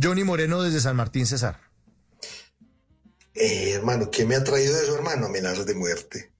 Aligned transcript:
Johnny 0.00 0.24
Moreno 0.24 0.62
desde 0.62 0.80
San 0.80 0.96
Martín 0.96 1.26
Cesar. 1.26 1.60
Eh, 3.34 3.72
hermano, 3.72 4.10
¿qué 4.10 4.24
me 4.24 4.34
ha 4.34 4.44
traído 4.44 4.80
eso, 4.80 4.94
hermano? 4.94 5.26
Amenazas 5.26 5.66
de 5.66 5.74
muerte. 5.74 6.32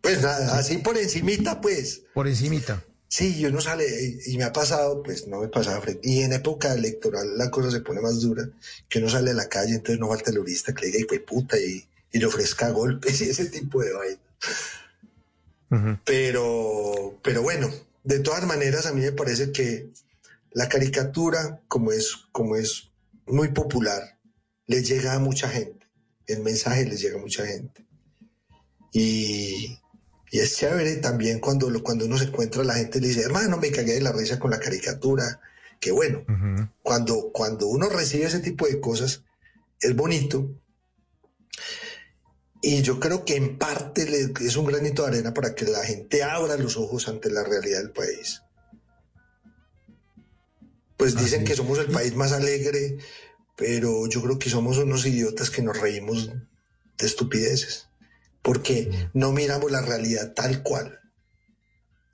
Pues 0.00 0.22
nada, 0.22 0.58
así 0.58 0.78
por 0.78 0.96
encimita, 0.96 1.60
pues. 1.60 2.02
Por 2.14 2.28
encimita. 2.28 2.84
Sí, 3.08 3.38
yo 3.38 3.50
no 3.50 3.60
sale, 3.60 3.84
y 4.24 4.38
me 4.38 4.44
ha 4.44 4.52
pasado, 4.52 5.02
pues 5.02 5.26
no 5.28 5.40
me 5.40 5.48
pasaba 5.48 5.80
frente. 5.80 6.08
Y 6.08 6.22
en 6.22 6.32
época 6.32 6.72
electoral 6.72 7.36
la 7.36 7.50
cosa 7.50 7.70
se 7.70 7.80
pone 7.80 8.00
más 8.00 8.20
dura, 8.20 8.48
que 8.88 9.00
uno 9.00 9.10
sale 9.10 9.32
a 9.32 9.34
la 9.34 9.48
calle, 9.48 9.74
entonces 9.74 9.98
no 9.98 10.08
falta 10.08 10.30
el 10.30 10.36
turista 10.36 10.72
que 10.72 10.86
le 10.86 10.92
diga, 10.92 11.00
hijo 11.00 11.14
de 11.14 11.20
puta, 11.20 11.58
y, 11.58 11.86
y 12.10 12.18
le 12.18 12.26
ofrezca 12.26 12.70
golpes 12.70 13.20
y 13.22 13.30
ese 13.30 13.46
tipo 13.46 13.82
de 13.82 13.92
vaina. 13.92 14.20
Pero, 16.04 17.18
pero 17.22 17.42
bueno, 17.42 17.70
de 18.04 18.18
todas 18.20 18.46
maneras 18.46 18.86
a 18.86 18.92
mí 18.92 19.00
me 19.00 19.12
parece 19.12 19.52
que 19.52 19.90
la 20.54 20.68
caricatura, 20.68 21.62
como 21.68 21.92
es, 21.92 22.14
como 22.32 22.56
es 22.56 22.90
muy 23.26 23.48
popular, 23.48 24.18
le 24.66 24.82
llega 24.82 25.14
a 25.14 25.18
mucha 25.18 25.48
gente. 25.48 25.86
El 26.26 26.40
mensaje 26.42 26.84
les 26.84 27.00
llega 27.00 27.18
a 27.18 27.20
mucha 27.22 27.46
gente. 27.46 27.86
Y, 28.92 29.78
y 30.30 30.38
es 30.38 30.56
chévere 30.56 30.96
también 30.96 31.40
cuando, 31.40 31.70
lo- 31.70 31.82
cuando 31.82 32.04
uno 32.06 32.18
se 32.18 32.24
encuentra, 32.24 32.62
la 32.64 32.74
gente 32.74 33.00
le 33.00 33.08
dice, 33.08 33.22
hermano, 33.22 33.56
me 33.58 33.70
cagué 33.70 33.94
de 33.94 34.00
la 34.02 34.12
risa 34.12 34.38
con 34.38 34.50
la 34.50 34.60
caricatura. 34.60 35.40
Que 35.80 35.90
bueno, 35.90 36.24
cuando, 36.82 37.30
cuando 37.32 37.66
uno 37.66 37.88
recibe 37.88 38.26
ese 38.26 38.38
tipo 38.40 38.66
de 38.66 38.80
cosas, 38.80 39.24
es 39.80 39.96
bonito. 39.96 40.54
Y 42.60 42.82
yo 42.82 43.00
creo 43.00 43.24
que 43.24 43.34
en 43.36 43.58
parte 43.58 44.08
le- 44.08 44.32
es 44.46 44.56
un 44.56 44.66
granito 44.66 45.02
de 45.02 45.08
arena 45.08 45.34
para 45.34 45.54
que 45.54 45.64
la 45.64 45.84
gente 45.84 46.22
abra 46.22 46.56
los 46.56 46.76
ojos 46.76 47.08
ante 47.08 47.30
la 47.30 47.42
realidad 47.42 47.78
del 47.80 47.90
país. 47.90 48.42
Pues 51.02 51.16
dicen 51.16 51.40
Así 51.40 51.48
que 51.48 51.56
somos 51.56 51.78
el 51.78 51.86
país 51.90 52.14
más 52.14 52.32
alegre, 52.32 52.98
pero 53.56 54.06
yo 54.08 54.22
creo 54.22 54.38
que 54.38 54.50
somos 54.50 54.78
unos 54.78 55.04
idiotas 55.06 55.50
que 55.50 55.62
nos 55.62 55.80
reímos 55.80 56.28
de 56.98 57.06
estupideces, 57.06 57.88
porque 58.42 59.08
no 59.14 59.32
miramos 59.32 59.70
la 59.70 59.82
realidad 59.82 60.32
tal 60.34 60.62
cual. 60.62 61.00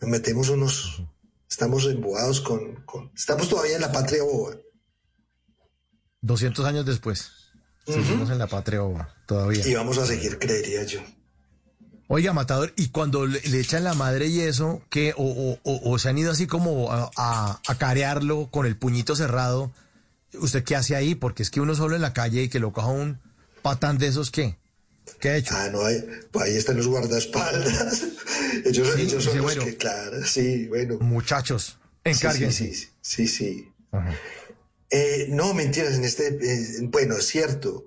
Nos 0.00 0.10
metemos 0.10 0.48
unos, 0.48 1.02
estamos 1.50 1.84
embobados 1.86 2.40
con, 2.40 2.76
con- 2.84 3.10
estamos 3.14 3.48
todavía 3.48 3.74
en 3.76 3.82
la 3.82 3.92
patria 3.92 4.22
boba. 4.22 4.56
200 6.20 6.64
años 6.66 6.86
después. 6.86 7.30
Seguimos 7.86 8.30
en 8.30 8.38
la 8.38 8.46
patria 8.46 8.80
boba, 8.80 9.14
todavía. 9.26 9.66
Y 9.66 9.74
vamos 9.74 9.98
a 9.98 10.06
seguir, 10.06 10.38
creería 10.38 10.84
yo. 10.84 11.00
Oiga, 12.10 12.32
Matador, 12.32 12.72
y 12.76 12.88
cuando 12.88 13.26
le, 13.26 13.40
le 13.42 13.60
echan 13.60 13.84
la 13.84 13.92
madre 13.94 14.26
y 14.28 14.40
eso, 14.40 14.80
que 14.88 15.12
o, 15.16 15.22
o- 15.24 15.60
o- 15.62 15.90
o 15.92 15.98
se 15.98 16.08
han 16.08 16.16
ido 16.16 16.32
así 16.32 16.46
como 16.46 16.90
a, 16.90 17.10
a, 17.16 17.60
a 17.66 17.74
carearlo 17.78 18.48
con 18.50 18.64
el 18.64 18.76
puñito 18.76 19.14
cerrado, 19.14 19.70
¿usted 20.40 20.64
qué 20.64 20.74
hace 20.74 20.96
ahí? 20.96 21.14
Porque 21.14 21.42
es 21.42 21.50
que 21.50 21.60
uno 21.60 21.74
solo 21.74 21.96
en 21.96 22.02
la 22.02 22.14
calle 22.14 22.42
y 22.44 22.48
que 22.48 22.60
lo 22.60 22.72
coja 22.72 22.88
un 22.88 23.18
patán 23.60 23.98
de 23.98 24.06
esos, 24.06 24.30
¿qué? 24.30 24.56
¿Qué 25.20 25.28
ha 25.30 25.36
hecho? 25.36 25.54
Ah, 25.54 25.68
no, 25.70 25.84
ahí, 25.84 26.02
pues 26.30 26.46
ahí 26.46 26.56
están 26.56 26.78
los 26.78 26.86
guardaespaldas. 26.86 28.04
ellos, 28.64 28.88
Sí, 28.96 29.02
ellos 29.02 29.24
son 29.24 29.32
sí, 29.34 29.38
los 29.38 29.44
bueno. 29.44 29.64
que, 29.64 29.76
claro, 29.76 30.24
sí, 30.24 30.66
bueno. 30.68 30.98
Muchachos, 31.00 31.78
Sí, 32.04 32.10
encárguense. 32.12 32.74
Sí, 32.74 32.88
sí, 33.02 33.26
sí. 33.26 33.28
sí. 33.28 33.68
Eh, 34.90 35.26
no, 35.28 35.52
mentiras, 35.52 35.94
en 35.94 36.04
este, 36.04 36.28
eh, 36.28 36.78
bueno, 36.84 37.16
es 37.16 37.26
cierto, 37.26 37.86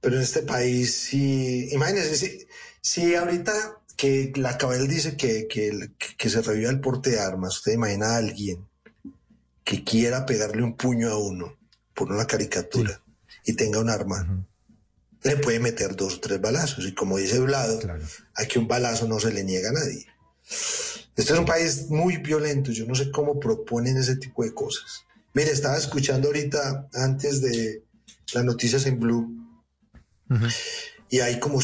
pero 0.00 0.16
en 0.16 0.22
este 0.22 0.42
país 0.42 0.92
sí, 0.92 1.68
imagínense, 1.70 2.48
si, 2.80 3.00
si 3.02 3.14
ahorita 3.14 3.52
que 3.96 4.32
la 4.36 4.56
Cabal 4.56 4.88
dice 4.88 5.16
que, 5.16 5.46
que, 5.48 5.90
que 6.16 6.30
se 6.30 6.40
reviva 6.42 6.70
el 6.70 6.80
porte 6.80 7.10
de 7.10 7.20
armas, 7.20 7.58
usted 7.58 7.72
imagina 7.72 8.14
a 8.14 8.16
alguien 8.16 8.66
que 9.64 9.84
quiera 9.84 10.24
pegarle 10.26 10.62
un 10.62 10.76
puño 10.76 11.10
a 11.10 11.18
uno 11.18 11.56
por 11.94 12.10
una 12.10 12.26
caricatura 12.26 13.02
y 13.44 13.52
tenga 13.52 13.78
un 13.80 13.90
arma, 13.90 14.46
le 15.22 15.36
puede 15.36 15.60
meter 15.60 15.94
dos 15.96 16.14
o 16.16 16.20
tres 16.20 16.40
balazos, 16.40 16.86
y 16.86 16.94
como 16.94 17.18
dice 17.18 17.38
Vlado, 17.40 17.78
Claro. 17.78 18.02
aquí 18.34 18.58
un 18.58 18.66
balazo 18.68 19.06
no 19.06 19.20
se 19.20 19.32
le 19.32 19.44
niega 19.44 19.68
a 19.70 19.72
nadie. 19.74 20.06
Este 21.16 21.32
es 21.34 21.38
un 21.38 21.44
país 21.44 21.88
muy 21.90 22.16
violento, 22.16 22.72
yo 22.72 22.86
no 22.86 22.94
sé 22.94 23.10
cómo 23.10 23.38
proponen 23.38 23.98
ese 23.98 24.16
tipo 24.16 24.42
de 24.42 24.54
cosas. 24.54 25.04
Mire, 25.34 25.50
estaba 25.50 25.76
escuchando 25.76 26.28
ahorita 26.28 26.88
antes 26.94 27.42
de 27.42 27.84
las 28.32 28.44
noticias 28.44 28.86
en 28.86 28.98
Blue 28.98 29.36
y 31.10 31.20
hay 31.20 31.40
como, 31.40 31.60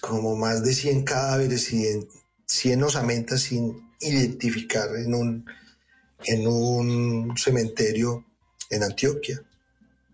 como 0.00 0.36
más 0.36 0.62
de 0.64 0.74
100 0.74 1.04
cadáveres 1.04 1.72
y 1.72 1.86
en 1.86 2.08
100 2.46 2.82
osamentas 2.82 3.42
sin 3.42 3.88
identificar 4.00 4.94
en 4.96 5.14
un, 5.14 5.46
en 6.24 6.46
un 6.46 7.36
cementerio 7.36 8.26
en 8.70 8.82
Antioquia 8.82 9.42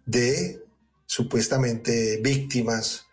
de 0.05 0.63
supuestamente 1.07 2.21
víctimas 2.23 3.07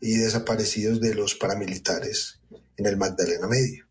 y 0.00 0.16
desaparecidos 0.16 1.00
de 1.00 1.14
los 1.14 1.36
paramilitares 1.36 2.40
en 2.76 2.86
el 2.86 2.96
Magdalena 2.96 3.46
Medio. 3.46 3.86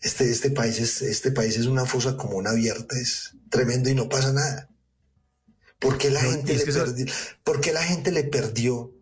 Este, 0.00 0.30
este, 0.30 0.50
país 0.50 0.78
es, 0.80 1.02
este 1.02 1.30
país 1.30 1.56
es 1.56 1.66
una 1.66 1.86
fosa 1.86 2.16
común 2.16 2.46
abierta, 2.46 2.98
es 2.98 3.34
tremendo 3.50 3.88
y 3.88 3.94
no 3.94 4.08
pasa 4.08 4.32
nada. 4.32 4.68
¿Por 5.78 5.96
qué 5.96 6.10
la, 6.10 6.22
No, 6.22 6.30
gente, 6.30 6.54
le 6.54 6.64
perdió, 6.64 7.06
por 7.44 7.60
qué 7.60 7.72
la 7.72 7.82
gente 7.82 8.10
le 8.10 8.24
perdió? 8.24 8.92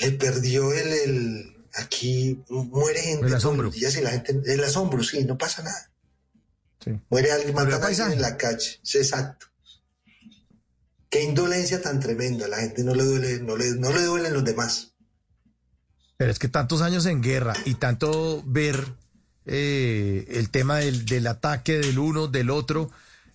Le 0.00 0.12
perdió 0.12 0.72
el, 0.72 0.88
el- 0.88 1.56
aquí 1.74 2.42
muere 2.48 3.00
gente 3.00 3.26
El 3.26 3.34
asombro. 3.34 3.70
días 3.70 3.96
y 3.96 4.00
la 4.00 4.10
gente, 4.10 4.40
el 4.46 4.64
asombro, 4.64 5.02
sí, 5.04 5.24
no 5.24 5.38
pasa 5.38 5.62
nada. 5.62 5.90
Sí. 6.84 6.90
Muere 7.10 7.30
alguien, 7.32 7.54
matan 7.54 7.82
a 7.82 7.86
alguien 7.86 8.12
en 8.12 8.22
la 8.22 8.36
calle. 8.36 8.80
Sí, 8.82 8.98
exacto. 8.98 9.46
Qué 11.10 11.22
indolencia 11.24 11.82
tan 11.82 12.00
tremenda. 12.00 12.48
La 12.48 12.58
gente 12.58 12.82
no 12.84 12.94
le 12.94 13.04
duele, 13.04 13.40
no 13.40 13.56
le, 13.56 13.70
no 13.72 13.92
le 13.92 14.02
duelen 14.04 14.32
los 14.32 14.44
demás. 14.44 14.92
Pero 16.16 16.30
es 16.30 16.38
que 16.38 16.48
tantos 16.48 16.82
años 16.82 17.06
en 17.06 17.20
guerra 17.22 17.54
y 17.64 17.74
tanto 17.74 18.42
ver 18.46 18.84
eh, 19.46 20.26
el 20.30 20.50
tema 20.50 20.78
del, 20.78 21.04
del 21.06 21.26
ataque 21.26 21.78
del 21.78 21.98
uno, 21.98 22.28
del 22.28 22.50
otro, 22.50 22.90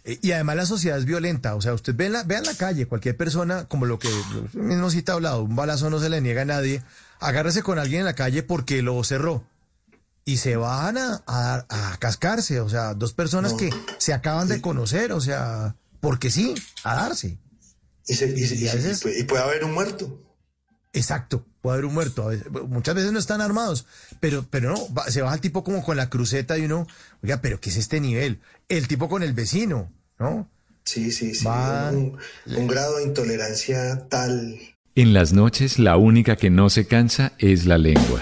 eh, 0.06 0.18
y 0.22 0.32
además 0.32 0.56
la 0.56 0.66
sociedad 0.66 0.98
es 0.98 1.06
violenta. 1.06 1.56
O 1.56 1.62
sea, 1.62 1.74
usted 1.74 1.94
ve 1.96 2.06
en 2.06 2.14
la, 2.14 2.24
ve 2.24 2.38
en 2.38 2.44
la 2.46 2.54
calle, 2.56 2.86
cualquier 2.88 3.18
persona, 3.18 3.66
como 3.66 3.86
lo 3.86 4.00
que 4.00 4.10
mismo 4.54 4.90
cita 4.90 5.12
ha 5.12 5.16
hablado, 5.16 5.44
un 5.44 5.56
balazo 5.56 5.90
no 5.90 6.00
se 6.00 6.10
le 6.10 6.22
niega 6.22 6.44
a 6.44 6.46
nadie, 6.46 6.82
agárrese 7.20 7.64
con 7.64 7.80
alguien 7.80 8.00
en 8.02 8.06
la 8.06 8.14
calle 8.16 8.44
porque 8.44 8.82
lo 8.82 9.04
cerró. 9.04 9.44
Y 10.28 10.38
se 10.38 10.56
van 10.56 10.98
a, 10.98 11.22
a, 11.28 11.66
a 11.70 11.98
cascarse, 11.98 12.60
o 12.60 12.68
sea, 12.70 12.94
dos 12.96 13.14
personas 13.14 13.52
No. 13.52 13.58
que 13.58 13.70
se 14.00 14.14
acaban 14.14 14.48
de 14.48 14.60
conocer, 14.62 15.12
o 15.12 15.22
sea, 15.22 15.76
porque 16.00 16.32
sí, 16.32 16.56
a 16.84 16.96
darse. 16.96 17.38
Y, 18.08 18.16
se- 18.16 18.28
y 18.28 18.46
se- 18.48 18.56
Y 18.56 18.64
y 18.64 18.68
a 18.68 18.72
se- 18.72 18.78
veces- 18.78 19.00
y 19.00 19.02
puede, 19.04 19.20
y 19.20 19.24
puede 19.24 19.44
haber 19.44 19.64
un 19.66 19.74
muerto. 19.74 20.22
Exacto, 20.94 21.46
puede 21.66 21.78
haber 21.78 21.86
un 21.86 21.96
muerto. 21.96 22.22
a 22.24 22.28
veces- 22.28 22.46
muchas 22.70 22.94
veces 22.94 23.12
no 23.12 23.18
están 23.18 23.42
armados, 23.42 23.88
pero, 24.20 24.46
pero 24.52 24.70
no, 24.72 24.94
va- 24.94 25.10
se 25.10 25.24
baja 25.24 25.34
el 25.34 25.42
tipo 25.42 25.64
como 25.64 25.84
con 25.84 25.98
la 25.98 26.12
cruceta 26.12 26.60
y 26.60 26.66
uno, 26.66 26.86
oiga, 27.24 27.42
pero 27.42 27.60
¿qué 27.60 27.72
es 27.72 27.78
este 27.78 28.00
nivel? 28.00 28.40
El 28.70 28.88
tipo 28.88 29.10
con 29.10 29.24
el 29.24 29.34
vecino, 29.34 29.92
¿no? 30.20 30.48
Sí, 30.84 31.12
sí, 31.12 31.34
sí. 31.34 31.44
Va- 31.44 31.90
Un, 31.92 32.18
un 32.56 32.68
grado 32.68 32.98
de 32.98 33.06
intolerancia 33.06 34.08
tal. 34.10 34.60
En 34.94 35.14
las 35.14 35.34
noches 35.34 35.80
la 35.80 35.98
única 35.98 36.36
que 36.36 36.52
no 36.52 36.70
se 36.70 36.86
cansa 36.86 37.34
es 37.40 37.66
la 37.66 37.80
lengua. 37.80 38.22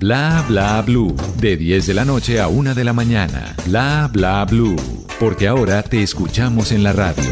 Bla 0.01 0.43
Bla 0.47 0.81
Blue. 0.81 1.15
De 1.37 1.55
10 1.55 1.85
de 1.85 1.93
la 1.93 2.03
noche 2.03 2.39
a 2.39 2.47
1 2.47 2.73
de 2.73 2.83
la 2.83 2.91
mañana. 2.91 3.55
Bla 3.67 4.09
Bla 4.11 4.43
Blue. 4.45 4.75
Porque 5.19 5.47
ahora 5.47 5.83
te 5.83 6.01
escuchamos 6.01 6.71
en 6.71 6.83
la 6.83 6.91
radio. 6.91 7.23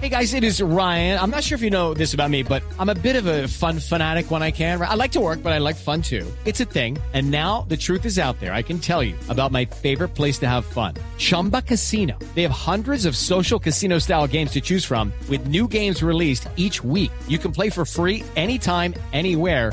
Hey 0.00 0.08
guys, 0.08 0.34
it 0.34 0.44
is 0.44 0.62
Ryan. 0.62 1.18
I'm 1.18 1.30
not 1.30 1.42
sure 1.42 1.56
if 1.56 1.62
you 1.62 1.70
know 1.70 1.92
this 1.92 2.14
about 2.14 2.30
me, 2.30 2.44
but 2.44 2.62
I'm 2.78 2.88
a 2.88 2.94
bit 2.94 3.16
of 3.16 3.26
a 3.26 3.48
fun 3.48 3.80
fanatic 3.80 4.30
when 4.30 4.40
I 4.40 4.52
can. 4.52 4.80
I 4.80 4.94
like 4.94 5.10
to 5.12 5.20
work, 5.20 5.42
but 5.42 5.52
I 5.52 5.58
like 5.58 5.74
fun 5.74 6.00
too. 6.00 6.24
It's 6.44 6.60
a 6.60 6.64
thing. 6.64 6.98
And 7.12 7.32
now 7.32 7.66
the 7.68 7.76
truth 7.76 8.04
is 8.04 8.16
out 8.16 8.38
there. 8.38 8.52
I 8.52 8.62
can 8.62 8.78
tell 8.78 9.02
you 9.02 9.16
about 9.28 9.50
my 9.50 9.64
favorite 9.64 10.10
place 10.14 10.38
to 10.40 10.48
have 10.48 10.64
fun. 10.64 10.94
Chumba 11.18 11.62
Casino. 11.62 12.16
They 12.36 12.42
have 12.42 12.52
hundreds 12.52 13.06
of 13.06 13.16
social 13.16 13.58
casino 13.58 13.98
style 13.98 14.28
games 14.28 14.52
to 14.52 14.60
choose 14.60 14.84
from 14.84 15.12
with 15.28 15.48
new 15.48 15.66
games 15.66 16.00
released 16.00 16.46
each 16.54 16.84
week. 16.84 17.10
You 17.26 17.38
can 17.38 17.50
play 17.50 17.70
for 17.70 17.84
free 17.84 18.22
anytime, 18.36 18.94
anywhere 19.12 19.72